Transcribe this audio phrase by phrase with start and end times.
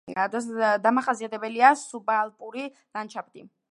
[0.85, 3.51] დამახასიათებელია სუბალპური ლანდშაფტი.